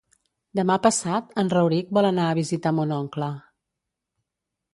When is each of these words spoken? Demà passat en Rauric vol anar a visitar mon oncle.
Demà 0.59 0.77
passat 0.85 1.35
en 1.41 1.51
Rauric 1.55 1.91
vol 1.99 2.07
anar 2.09 2.25
a 2.31 2.39
visitar 2.41 2.73
mon 2.79 2.95
oncle. 2.97 3.29